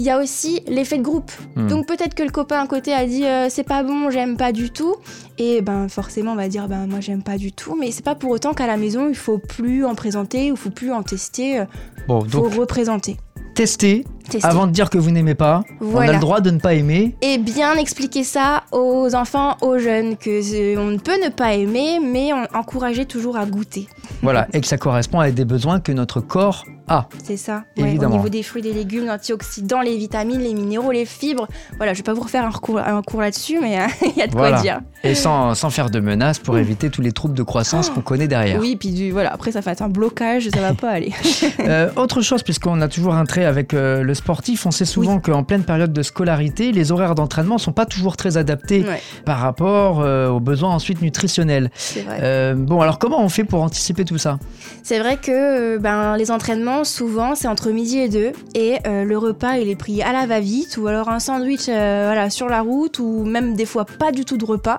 il 0.01 0.05
y 0.05 0.09
a 0.09 0.19
aussi 0.19 0.61
l'effet 0.67 0.97
de 0.97 1.03
groupe. 1.03 1.31
Hmm. 1.55 1.67
Donc 1.67 1.85
peut-être 1.87 2.15
que 2.15 2.23
le 2.23 2.31
copain 2.31 2.59
à 2.59 2.65
côté 2.65 2.91
a 2.91 3.05
dit 3.05 3.23
euh, 3.23 3.49
c'est 3.49 3.63
pas 3.63 3.83
bon, 3.83 4.09
j'aime 4.09 4.35
pas 4.35 4.51
du 4.51 4.71
tout. 4.71 4.95
Et 5.37 5.61
ben 5.61 5.87
forcément, 5.89 6.31
on 6.31 6.35
va 6.35 6.47
dire 6.47 6.67
ben 6.67 6.87
moi 6.87 7.01
j'aime 7.01 7.21
pas 7.21 7.37
du 7.37 7.51
tout. 7.51 7.75
Mais 7.79 7.91
c'est 7.91 8.03
pas 8.03 8.15
pour 8.15 8.31
autant 8.31 8.53
qu'à 8.55 8.65
la 8.65 8.77
maison, 8.77 9.09
il 9.09 9.15
faut 9.15 9.37
plus 9.37 9.85
en 9.85 9.93
présenter 9.93 10.49
ou 10.51 10.55
il 10.55 10.59
faut 10.59 10.71
plus 10.71 10.91
en 10.91 11.03
tester. 11.03 11.59
euh, 11.59 11.65
Bon, 12.07 12.23
Il 12.25 12.31
faut 12.31 12.41
donc 12.41 12.55
représenter. 12.55 13.17
tester, 13.53 14.03
tester. 14.31 14.47
Avant 14.47 14.67
de 14.67 14.71
dire 14.71 14.89
que 14.89 14.97
vous 14.97 15.11
n'aimez 15.11 15.35
pas, 15.35 15.63
on 15.79 15.85
a 15.87 15.91
Voilà. 15.91 16.13
le 16.13 16.19
droit 16.19 16.39
de 16.41 16.49
ne 16.51 16.59
pas 16.59 16.73
aimer. 16.73 17.15
Et 17.21 17.37
bien 17.37 17.75
expliquer 17.75 18.23
ça 18.23 18.63
aux 18.71 19.13
enfants, 19.15 19.57
aux 19.61 19.77
jeunes, 19.77 20.17
que 20.17 20.77
on 20.77 20.85
ne 20.91 20.97
peut 20.97 21.17
ne 21.23 21.29
pas 21.29 21.53
aimer, 21.53 21.99
mais 21.99 22.31
on 22.33 22.45
encourager 22.57 23.05
toujours 23.05 23.37
à 23.37 23.45
goûter. 23.45 23.87
Voilà, 24.21 24.47
et 24.53 24.61
que 24.61 24.67
ça 24.67 24.77
correspond 24.77 25.19
à 25.19 25.31
des 25.31 25.45
besoins 25.45 25.79
que 25.79 25.91
notre 25.91 26.19
corps 26.21 26.65
a. 26.87 27.07
C'est 27.23 27.37
ça. 27.37 27.63
Ouais, 27.77 27.83
au 27.83 27.85
Évidemment. 27.87 28.15
niveau 28.17 28.29
des 28.29 28.43
fruits, 28.43 28.61
des 28.61 28.73
légumes, 28.73 29.05
l'antioxydant, 29.05 29.81
les 29.81 29.95
vitamines, 29.97 30.41
les 30.41 30.53
minéraux, 30.53 30.91
les 30.91 31.05
fibres. 31.05 31.47
Voilà, 31.77 31.93
je 31.93 31.99
vais 31.99 32.03
pas 32.03 32.13
vous 32.13 32.21
refaire 32.23 32.45
un 32.45 32.51
cours, 32.51 32.79
un 32.79 33.01
cours 33.01 33.21
là-dessus, 33.21 33.59
mais 33.61 33.79
euh, 33.79 33.83
il 34.05 34.17
y 34.17 34.21
a 34.21 34.27
de 34.27 34.31
Voilà. 34.33 34.53
quoi 34.57 34.61
dire. 34.61 34.79
Et 35.03 35.15
sans, 35.15 35.53
sans 35.55 35.69
faire 35.69 35.89
de 35.89 35.99
menaces 35.99 36.39
pour 36.39 36.57
éviter 36.57 36.89
tous 36.89 37.01
les 37.01 37.11
troubles 37.11 37.33
de 37.35 37.43
croissance 37.43 37.89
qu'on 37.89 38.01
connaît 38.01 38.27
derrière. 38.27 38.59
Oui, 38.59 38.75
puis 38.75 38.89
du, 38.89 39.11
voilà, 39.11 39.31
après 39.33 39.51
ça 39.51 39.61
fait 39.61 39.81
un 39.81 39.89
blocage, 39.89 40.49
ça 40.49 40.59
va 40.61 40.73
pas 40.75 40.89
aller. 40.89 41.13
Euh, 41.61 41.89
autre 41.95 42.21
chose, 42.21 42.43
puisqu'on 42.43 42.81
a 42.81 42.87
toujours 42.87 43.13
un 43.13 43.25
trait 43.25 43.45
avec 43.45 43.73
euh, 43.73 44.03
le 44.03 44.13
sportif, 44.21 44.65
on 44.67 44.71
sait 44.71 44.85
souvent 44.85 45.19
qu'en 45.19 45.43
pleine 45.43 45.63
période 45.63 45.91
de 45.91 46.03
scolarité, 46.03 46.71
les 46.71 46.91
horaires 46.91 47.15
d'entraînement 47.15 47.57
sont 47.57 47.71
pas 47.71 47.87
toujours 47.87 48.15
très 48.17 48.37
adaptés 48.37 48.83
Ouais, 48.83 49.01
par 49.25 49.39
rapport 49.39 50.01
euh, 50.01 50.29
aux 50.29 50.39
besoins 50.39 50.69
ensuite 50.69 51.01
nutritionnels. 51.01 51.71
vrai. 52.05 52.19
Euh, 52.21 52.53
bon, 52.53 52.81
alors 52.81 52.99
comment 52.99 53.19
on 53.19 53.29
fait 53.29 53.43
pour 53.43 53.63
anticiper 53.63 54.05
tout 54.05 54.19
ça? 54.19 54.37
C'est 54.83 54.99
vrai 54.99 55.17
que 55.17 55.31
euh, 55.75 55.79
ben, 55.79 56.17
les 56.17 56.29
entraînements, 56.29 56.83
souvent, 56.83 57.33
c'est 57.33 57.47
entre 57.47 57.71
midi 57.71 57.97
et 57.97 58.09
deux. 58.09 58.31
Et 58.53 58.77
le 58.85 59.17
repas, 59.17 59.57
il 59.57 59.69
est 59.69 59.75
pris 59.75 60.01
à 60.03 60.13
la 60.13 60.27
va-vite, 60.27 60.77
ou 60.77 60.87
alors 60.87 61.09
un 61.09 61.19
sandwich 61.19 61.65
voilà, 61.65 62.29
sur 62.29 62.47
la 62.47 62.61
route, 62.61 62.99
ou 62.99 63.23
même 63.23 63.55
des 63.55 63.65
fois 63.65 63.85
pas 63.85 64.11
du 64.11 64.23
tout 64.23 64.37
de 64.37 64.45
repas. 64.45 64.77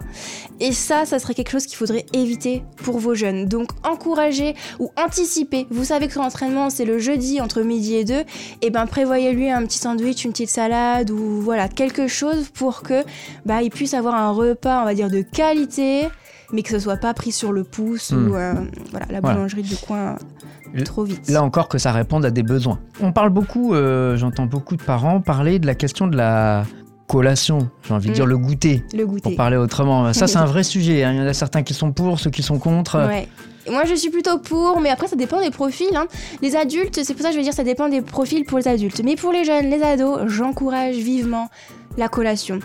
Et 0.61 0.73
ça, 0.73 1.05
ça 1.05 1.19
serait 1.19 1.35
quelque 1.35 1.51
chose 1.51 1.67
qu'il 1.67 1.77
faudrait 1.77 2.07
éviter 2.13 2.63
pour 2.77 2.99
vos 2.99 3.15
jeunes. 3.15 3.47
Donc, 3.47 3.71
encourager 3.85 4.55
ou 4.79 4.91
anticiper. 4.97 5.67
Vous 5.71 5.85
savez 5.85 6.07
que 6.09 6.19
l'entraînement, 6.19 6.71
c'est 6.71 6.85
le 6.85 6.99
jeudi 6.99 7.41
entre 7.41 7.63
midi 7.63 7.97
et 7.97 8.05
deux. 8.05 8.23
Et 8.63 8.71
ben, 8.71 8.87
prévoyez-lui 9.33 9.51
un 9.51 9.67
petit 9.67 9.79
sandwich, 9.79 10.25
une 10.25 10.33
petite 10.33 10.51
salade, 10.51 11.11
ou 11.11 11.41
voilà, 11.41 11.69
quelque 11.69 12.07
chose 12.09 12.49
pour 12.51 12.83
que 12.83 13.03
bah, 13.47 13.63
il 13.63 13.71
puisse 13.71 13.95
avoir 13.95 14.15
un 14.15 14.31
repas, 14.31 14.83
on 14.83 14.85
va 14.85 14.95
dire, 14.95 15.11
de 15.11 15.23
qualité. 15.23 16.09
Mais 16.55 16.63
que 16.63 16.69
ce 16.69 16.79
soit 16.79 16.99
pas 16.99 17.15
pris 17.15 17.33
sur 17.33 17.51
le 17.51 17.65
pouce 17.65 18.11
Hmm. 18.13 18.29
ou 18.29 18.35
euh, 18.37 18.53
voilà, 18.91 19.07
la 19.11 19.21
Voilà. 19.21 19.37
boulangerie 19.37 19.63
du 19.63 19.75
coin 19.77 20.17
trop 20.85 21.03
vite. 21.05 21.31
Là 21.31 21.43
encore 21.43 21.67
que 21.69 21.79
ça 21.79 21.93
réponde 21.93 22.27
à 22.27 22.31
des 22.31 22.43
besoins. 22.43 22.79
On 23.01 23.11
parle 23.13 23.31
beaucoup, 23.31 23.73
euh, 23.75 24.17
j'entends 24.19 24.45
beaucoup 24.47 24.77
de 24.77 24.83
parents 24.83 25.21
parler 25.23 25.59
de 25.59 25.67
la 25.67 25.75
question 25.75 26.07
de 26.07 26.17
la 26.17 26.65
collation, 27.07 27.71
j'ai 27.83 27.95
envie 27.95 28.09
de 28.09 28.13
Mm. 28.13 28.15
dire 28.17 28.27
le 28.27 28.37
goûter, 28.39 28.85
le 28.93 29.05
pour 29.05 29.15
goûter. 29.15 29.35
parler 29.35 29.57
autrement. 29.57 30.13
Ça 30.13 30.27
c'est 30.27 30.37
un 30.39 30.45
vrai 30.55 30.63
sujet, 30.63 31.05
hein. 31.05 31.13
il 31.13 31.19
y 31.19 31.21
en 31.23 31.27
a 31.27 31.33
certains 31.35 31.63
qui 31.63 31.73
sont 31.73 31.93
pour, 31.93 32.21
ceux 32.21 32.31
qui 32.31 32.43
sont 32.43 32.59
contre. 32.59 32.99
Ouais. 33.07 33.29
Moi, 33.71 33.85
je 33.85 33.95
suis 33.95 34.11
plutôt 34.11 34.39
pour, 34.39 34.81
mais 34.81 34.91
après, 34.91 35.07
ça 35.07 35.17
dépend 35.17 35.41
des 35.41 35.51
profils. 35.51 35.95
hein. 35.95 36.07
Les 36.41 36.57
adultes, 36.57 37.01
c'est 37.05 37.15
pour 37.15 37.23
ça 37.23 37.29
que 37.29 37.35
je 37.35 37.39
vais 37.39 37.45
dire 37.45 37.53
ça 37.55 37.65
dépend 37.65 37.89
des 37.89 38.03
profils 38.03 38.45
pour 38.45 38.59
les 38.59 38.69
adultes. 38.69 39.01
Mais 39.05 39.17
pour 39.17 39.33
les 39.33 39.45
jeunes, 39.45 39.71
les 39.71 39.83
ados, 39.83 40.23
j'encourage 40.27 40.97
vivement 40.97 41.49
la 41.97 42.09
collation. 42.09 42.59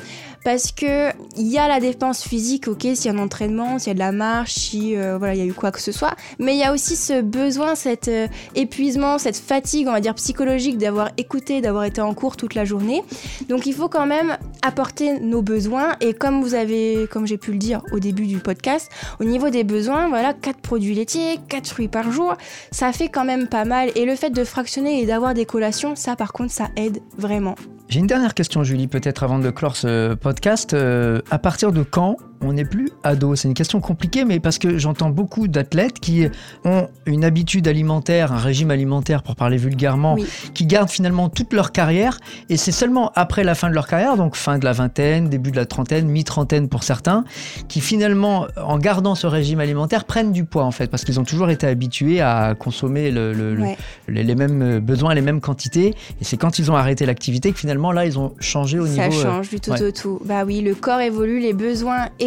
Parce 0.48 0.72
que 0.72 1.10
il 1.36 1.48
y 1.48 1.58
a 1.58 1.68
la 1.68 1.82
dépense 1.82 2.24
physique, 2.24 2.70
ok, 2.70 2.84
s'il 2.84 3.08
y 3.08 3.10
a 3.10 3.12
un 3.12 3.22
entraînement, 3.22 3.80
s'il 3.80 3.90
y 3.90 3.92
a 3.92 3.94
de 3.96 4.00
la 4.00 4.14
marche, 4.14 4.54
si 4.54 4.96
euh, 4.96 5.18
voilà, 5.18 5.34
il 5.34 5.40
y 5.40 5.42
a 5.42 5.46
eu 5.46 5.52
quoi 5.52 5.74
que 5.74 5.82
ce 5.82 5.92
soit. 5.92 6.16
Mais 6.40 6.56
il 6.56 6.58
y 6.58 6.64
a 6.64 6.72
aussi 6.72 6.96
ce 6.96 7.22
besoin, 7.22 7.76
cet 7.76 8.08
euh, 8.08 8.30
épuisement, 8.56 9.18
cette 9.18 9.36
fatigue, 9.36 9.90
on 9.90 9.92
va 9.92 10.00
dire 10.00 10.16
psychologique, 10.16 10.78
d'avoir 10.78 11.10
écouté, 11.18 11.60
d'avoir 11.60 11.84
été 11.84 12.00
en 12.00 12.14
cours 12.14 12.38
toute 12.38 12.56
la 12.56 12.64
journée. 12.64 13.04
Donc 13.50 13.66
il 13.66 13.74
faut 13.74 13.90
quand 13.90 14.06
même 14.06 14.38
apporter 14.62 15.20
nos 15.20 15.42
besoins. 15.42 15.98
Et 16.00 16.14
comme 16.14 16.42
vous 16.42 16.54
avez, 16.54 17.10
comme 17.12 17.28
j'ai 17.28 17.38
pu 17.38 17.52
le 17.52 17.58
dire 17.58 17.82
au 17.92 18.00
début 18.00 18.26
du 18.26 18.38
podcast, 18.38 18.90
au 19.20 19.26
niveau 19.26 19.50
des 19.50 19.66
besoins, 19.66 20.08
voilà, 20.08 20.34
4 20.34 20.62
produits 20.62 20.96
laitiers, 20.96 21.42
4 21.50 21.68
fruits 21.68 21.90
par 21.90 22.10
jour, 22.10 22.36
ça 22.72 22.94
fait 22.94 23.10
quand 23.10 23.26
même 23.26 23.50
pas 23.50 23.66
mal. 23.66 23.92
Et 23.96 24.06
le 24.06 24.16
fait 24.16 24.30
de 24.30 24.46
fractionner 24.46 25.02
et 25.02 25.06
d'avoir 25.06 25.34
des 25.34 25.46
collations, 25.46 25.98
ça 25.98 26.16
par 26.16 26.32
contre, 26.32 26.54
ça 26.54 26.70
aide 26.78 27.02
vraiment. 27.18 27.56
J'ai 27.90 28.00
une 28.00 28.08
dernière 28.08 28.34
question 28.34 28.64
Julie, 28.64 28.88
peut-être 28.88 29.24
avant 29.24 29.40
de 29.40 29.50
clore 29.50 29.78
ce 29.78 30.14
podcast. 30.14 30.74
Euh, 30.74 31.22
à 31.32 31.40
partir 31.40 31.72
de 31.72 31.84
quand 31.84 32.18
on 32.42 32.54
n'est 32.54 32.66
plus 32.66 32.90
ado 33.04 33.36
C'est 33.36 33.48
une 33.48 33.54
question 33.54 33.80
compliquée, 33.82 34.24
mais 34.26 34.40
parce 34.40 34.58
que 34.60 34.78
j'entends 34.78 35.10
beaucoup 35.10 35.48
d'athlètes 35.48 36.00
qui 36.00 36.28
ont 36.66 36.88
une 37.06 37.24
habitude 37.26 37.68
alimentaire, 37.68 38.32
un 38.32 38.38
régime 38.38 38.72
alimentaire 38.72 39.24
pour 39.24 39.36
parler 39.36 39.58
vulgairement, 39.58 40.14
Oui. 40.16 40.26
qui 40.54 40.66
gardent 40.66 40.90
finalement 40.90 41.30
toute 41.30 41.54
leur 41.54 41.72
carrière, 41.72 42.20
et 42.50 42.58
c'est 42.58 42.72
seulement 42.72 43.12
après 43.16 43.44
la 43.44 43.56
fin 43.56 43.70
de 43.70 43.74
leur 43.74 43.88
carrière, 43.88 44.18
donc 44.18 44.36
fin 44.36 44.58
de 44.60 44.66
la 44.66 44.72
vingtaine, 44.74 45.30
début 45.30 45.52
de 45.52 45.56
la 45.56 45.66
trentaine, 45.66 46.08
mi-trentaine 46.08 46.70
pour 46.70 46.84
certains, 46.84 47.24
qui 47.68 47.82
finalement, 47.82 48.48
en 48.58 48.78
gardant 48.78 49.16
ce 49.16 49.26
régime 49.28 49.60
alimentaire, 49.60 50.06
prennent 50.06 50.32
du 50.32 50.46
poids 50.46 50.64
en 50.64 50.72
fait, 50.72 50.88
parce 50.88 51.04
qu'ils 51.06 51.20
ont 51.20 51.24
toujours 51.26 51.50
été 51.50 51.66
habitués 51.68 52.22
à 52.22 52.54
consommer 52.58 53.12
le- 53.12 53.34
le- 53.34 53.56
le- 53.56 53.64
Ouais. 53.64 53.78
les, 54.08 54.24
les 54.24 54.36
mêmes 54.36 54.80
besoins, 54.80 55.14
les 55.16 55.22
mêmes 55.22 55.42
quantités, 55.42 55.96
et 56.22 56.24
c'est 56.24 56.38
quand 56.38 56.60
ils 56.60 56.72
ont 56.72 56.76
arrêté 56.76 57.06
l'activité 57.06 57.52
que 57.52 57.58
finalement 57.60 57.92
là 57.92 58.06
ils 58.06 58.20
ont 58.20 58.34
changé 58.40 58.78
au 58.80 58.86
Ça 58.86 59.08
niveau. 59.08 59.20
euh, 59.20 59.24
change 59.24 59.50
du 59.50 59.60
tout 59.60 59.72
ouais. 59.72 59.82
au 59.82 59.92
tout. 59.92 60.20
Bah 60.24 60.44
oui, 60.46 60.62
le 60.62 60.76
corps 60.76 61.00
évolue, 61.02 61.40
les 61.40 61.54
besoins 61.54 62.06
évoluent. 62.20 62.27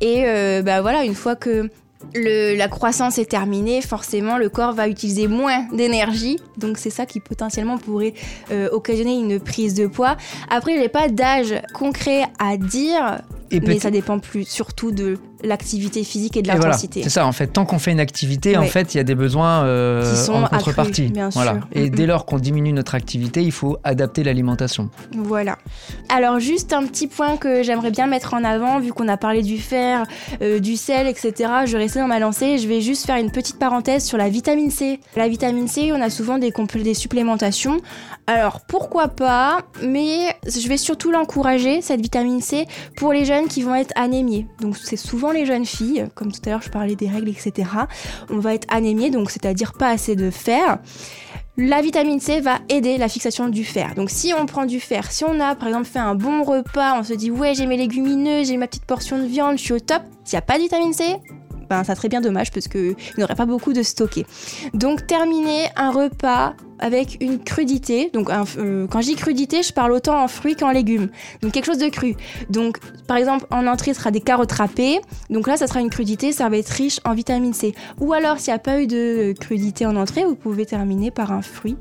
Et 0.00 0.24
euh, 0.26 0.62
bah 0.62 0.80
voilà, 0.82 1.04
une 1.04 1.14
fois 1.14 1.36
que 1.36 1.68
le- 2.14 2.54
la 2.56 2.68
croissance 2.68 3.18
est 3.18 3.24
terminée, 3.30 3.80
forcément, 3.82 4.36
le 4.38 4.48
corps 4.48 4.72
va 4.72 4.88
utiliser 4.88 5.28
moins 5.28 5.66
d'énergie. 5.72 6.38
Donc 6.56 6.78
c'est 6.78 6.90
ça 6.90 7.06
qui 7.06 7.20
potentiellement 7.20 7.78
pourrait 7.78 8.14
euh, 8.52 8.68
occasionner 8.70 9.18
une 9.18 9.40
prise 9.40 9.74
de 9.74 9.86
poids. 9.86 10.16
Après, 10.50 10.78
j'ai 10.78 10.88
pas 10.88 11.08
d'âge 11.08 11.54
concret 11.74 12.24
à 12.38 12.56
dire, 12.56 13.22
et 13.50 13.60
mais 13.60 13.78
ça 13.78 13.90
dépend 13.90 14.18
plus 14.18 14.44
surtout 14.44 14.92
de 14.92 15.18
l'activité 15.42 16.04
physique 16.04 16.36
et 16.36 16.42
de 16.42 16.48
et 16.48 16.52
voilà, 16.52 16.66
l'intensité. 16.68 17.02
c'est 17.02 17.10
ça 17.10 17.26
en 17.26 17.32
fait. 17.32 17.48
Tant 17.48 17.64
qu'on 17.64 17.78
fait 17.78 17.92
une 17.92 18.00
activité, 18.00 18.56
en 18.56 18.64
fait, 18.64 18.94
il 18.94 18.98
y 18.98 19.00
a 19.00 19.04
des 19.04 19.14
besoins 19.14 19.64
euh, 19.64 20.10
Qui 20.10 20.16
sont 20.16 20.32
en 20.34 20.44
accrus, 20.44 20.58
contrepartie. 20.58 21.08
bien 21.08 21.28
voilà. 21.30 21.52
sûr. 21.52 21.60
Et 21.72 21.90
dès 21.90 22.06
lors 22.06 22.26
qu'on 22.26 22.38
diminue 22.38 22.72
notre 22.72 22.94
activité, 22.94 23.42
il 23.42 23.52
faut 23.52 23.78
adapter 23.84 24.24
l'alimentation. 24.24 24.90
Voilà. 25.14 25.58
Alors 26.08 26.38
juste 26.40 26.72
un 26.72 26.84
petit 26.86 27.06
point 27.06 27.36
que 27.36 27.62
j'aimerais 27.62 27.90
bien 27.90 28.06
mettre 28.06 28.34
en 28.34 28.44
avant, 28.44 28.80
vu 28.80 28.92
qu'on 28.92 29.08
a 29.08 29.16
parlé 29.16 29.42
du 29.42 29.58
fer, 29.58 30.04
euh, 30.42 30.58
du 30.60 30.76
sel, 30.76 31.06
etc. 31.06 31.32
Je 31.66 31.72
vais 31.72 31.78
rester 31.84 32.00
dans 32.00 32.06
ma 32.08 32.18
lancée. 32.18 32.58
Je 32.58 32.68
vais 32.68 32.80
juste 32.80 33.06
faire 33.06 33.16
une 33.16 33.30
petite 33.30 33.58
parenthèse 33.58 34.04
sur 34.04 34.18
la 34.18 34.28
vitamine 34.28 34.70
C. 34.70 35.00
La 35.16 35.28
vitamine 35.28 35.68
C, 35.68 35.90
on 35.92 36.00
a 36.00 36.10
souvent 36.10 36.38
des, 36.38 36.52
des 36.82 36.94
supplémentations. 36.94 37.78
Alors 38.26 38.60
pourquoi 38.66 39.08
pas, 39.08 39.60
mais 39.84 40.34
je 40.46 40.68
vais 40.68 40.76
surtout 40.76 41.10
l'encourager, 41.10 41.80
cette 41.82 42.00
vitamine 42.00 42.40
C, 42.40 42.66
pour 42.96 43.12
les 43.12 43.24
jeunes 43.24 43.46
qui 43.46 43.62
vont 43.62 43.74
être 43.74 43.92
anémiés. 43.96 44.46
Donc 44.60 44.76
c'est 44.76 44.96
souvent 44.96 45.25
les 45.32 45.46
jeunes 45.46 45.66
filles, 45.66 46.06
comme 46.14 46.32
tout 46.32 46.40
à 46.46 46.50
l'heure 46.50 46.62
je 46.62 46.70
parlais 46.70 46.96
des 46.96 47.08
règles, 47.08 47.28
etc. 47.28 47.68
On 48.30 48.38
va 48.38 48.54
être 48.54 48.66
anémiés, 48.72 49.10
donc 49.10 49.30
c'est-à-dire 49.30 49.72
pas 49.72 49.90
assez 49.90 50.16
de 50.16 50.30
fer. 50.30 50.78
La 51.58 51.80
vitamine 51.80 52.20
C 52.20 52.40
va 52.40 52.58
aider 52.68 52.98
la 52.98 53.08
fixation 53.08 53.48
du 53.48 53.64
fer. 53.64 53.94
Donc 53.94 54.10
si 54.10 54.34
on 54.38 54.44
prend 54.44 54.66
du 54.66 54.78
fer, 54.78 55.10
si 55.10 55.24
on 55.24 55.40
a 55.40 55.54
par 55.54 55.68
exemple 55.68 55.86
fait 55.86 55.98
un 55.98 56.14
bon 56.14 56.42
repas, 56.42 56.98
on 56.98 57.02
se 57.02 57.14
dit 57.14 57.30
ouais 57.30 57.54
j'ai 57.54 57.64
mes 57.64 57.78
légumineuses, 57.78 58.48
j'ai 58.48 58.58
ma 58.58 58.66
petite 58.66 58.84
portion 58.84 59.18
de 59.18 59.24
viande, 59.24 59.56
je 59.56 59.62
suis 59.62 59.72
au 59.72 59.80
top. 59.80 60.02
S'il 60.24 60.36
n'y 60.36 60.40
a 60.40 60.42
pas 60.42 60.58
de 60.58 60.62
vitamine 60.64 60.92
C, 60.92 61.16
ben 61.70 61.82
ça 61.82 61.94
serait 61.94 62.08
bien 62.08 62.20
dommage 62.20 62.50
parce 62.50 62.68
qu'il 62.68 62.94
n'y 63.16 63.24
aurait 63.24 63.34
pas 63.34 63.46
beaucoup 63.46 63.72
de 63.72 63.82
stocké. 63.82 64.26
Donc 64.74 65.06
terminer 65.06 65.68
un 65.76 65.90
repas 65.90 66.54
avec 66.78 67.18
une 67.20 67.38
crudité. 67.38 68.10
Donc 68.12 68.30
euh, 68.30 68.86
quand 68.88 69.00
je 69.00 69.06
dis 69.06 69.16
crudité, 69.16 69.62
je 69.62 69.72
parle 69.72 69.92
autant 69.92 70.22
en 70.22 70.28
fruits 70.28 70.56
qu'en 70.56 70.70
légumes. 70.70 71.08
Donc 71.42 71.52
quelque 71.52 71.66
chose 71.66 71.78
de 71.78 71.88
cru. 71.88 72.16
Donc 72.50 72.78
par 73.06 73.16
exemple 73.16 73.46
en 73.50 73.66
entrée 73.66 73.94
ce 73.94 74.00
sera 74.00 74.10
des 74.10 74.20
carottes 74.20 74.52
râpées. 74.52 75.00
Donc 75.30 75.46
là 75.46 75.56
ça 75.56 75.66
sera 75.66 75.80
une 75.80 75.90
crudité, 75.90 76.32
ça 76.32 76.48
va 76.48 76.56
être 76.56 76.70
riche 76.70 77.00
en 77.04 77.14
vitamine 77.14 77.54
C. 77.54 77.74
Ou 78.00 78.12
alors 78.12 78.38
s'il 78.38 78.52
n'y 78.52 78.56
a 78.56 78.60
pas 78.60 78.80
eu 78.80 78.86
de 78.86 79.34
crudité 79.38 79.86
en 79.86 79.96
entrée, 79.96 80.24
vous 80.24 80.36
pouvez 80.36 80.66
terminer 80.66 81.10
par 81.10 81.32
un 81.32 81.42
fruit. 81.42 81.76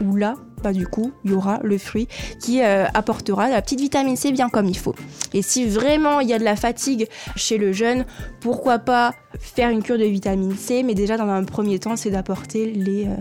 Où 0.00 0.14
là, 0.14 0.34
bah 0.62 0.72
du 0.72 0.86
coup, 0.86 1.12
il 1.24 1.32
y 1.32 1.34
aura 1.34 1.58
le 1.64 1.76
fruit 1.76 2.06
qui 2.40 2.62
euh, 2.62 2.84
apportera 2.94 3.48
la 3.48 3.60
petite 3.62 3.80
vitamine 3.80 4.16
C 4.16 4.30
bien 4.30 4.48
comme 4.48 4.66
il 4.66 4.76
faut. 4.76 4.94
Et 5.34 5.42
si 5.42 5.66
vraiment 5.66 6.20
il 6.20 6.28
y 6.28 6.32
a 6.32 6.38
de 6.38 6.44
la 6.44 6.54
fatigue 6.54 7.08
chez 7.34 7.58
le 7.58 7.72
jeune, 7.72 8.04
pourquoi 8.40 8.78
pas 8.78 9.14
faire 9.40 9.70
une 9.70 9.82
cure 9.82 9.98
de 9.98 10.04
vitamine 10.04 10.56
C, 10.56 10.84
mais 10.84 10.94
déjà 10.94 11.16
dans 11.16 11.28
un 11.28 11.42
premier 11.42 11.80
temps, 11.80 11.96
c'est 11.96 12.10
d'apporter 12.10 12.66
les, 12.66 13.06
euh, 13.06 13.16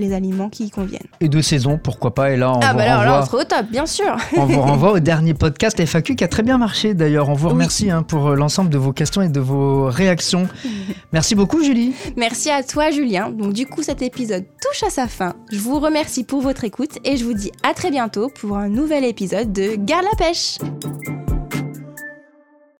les 0.00 0.12
aliments 0.12 0.48
qui 0.48 0.64
y 0.64 0.70
conviennent. 0.70 1.06
Et 1.20 1.28
de 1.28 1.40
saison, 1.40 1.78
pourquoi 1.82 2.14
pas 2.14 2.32
Et 2.32 2.36
là, 2.36 2.50
on 2.52 2.60
ah 2.60 2.72
vous 2.72 2.78
bah 2.78 2.82
alors 2.84 3.04
là, 3.04 3.20
on 3.22 3.26
sera 3.26 3.38
au 3.38 3.44
top, 3.44 3.66
bien 3.70 3.86
sûr. 3.86 4.16
On 4.36 4.46
vous 4.46 4.60
renvoie 4.60 4.92
au 4.92 4.98
dernier 5.00 5.34
podcast 5.34 5.78
FAQ 5.84 6.16
qui 6.16 6.24
a 6.24 6.28
très 6.28 6.42
bien 6.42 6.58
marché 6.58 6.94
d'ailleurs. 6.94 7.28
On 7.28 7.34
vous 7.34 7.46
Oui. 7.46 7.52
remercie 7.52 7.90
hein, 7.90 8.02
pour 8.02 8.28
euh, 8.28 8.34
l'ensemble 8.34 8.70
de 8.70 8.78
vos 8.78 8.92
questions 8.92 9.22
et 9.22 9.28
de 9.28 9.40
vos 9.40 9.86
réactions. 9.86 10.48
Merci 11.12 11.34
beaucoup 11.34 11.62
Julie. 11.62 11.92
Merci 12.16 12.50
à 12.50 12.62
toi 12.62 12.90
Julien. 12.90 13.30
Donc 13.30 13.52
du 13.52 13.66
coup 13.66 13.82
cet 13.82 14.02
épisode 14.02 14.44
touche 14.60 14.82
à 14.82 14.90
sa 14.90 15.06
fin. 15.06 15.34
Je 15.52 15.58
vous 15.58 15.78
remercie 15.78 16.24
pour 16.24 16.40
votre 16.40 16.64
écoute 16.64 16.98
et 17.04 17.16
je 17.16 17.24
vous 17.24 17.34
dis 17.34 17.52
à 17.68 17.74
très 17.74 17.90
bientôt 17.90 18.30
pour 18.40 18.56
un 18.56 18.68
nouvel 18.68 19.04
épisode 19.04 19.52
de 19.52 19.76
Garde 19.76 20.04
la 20.10 20.16
pêche. 20.26 20.58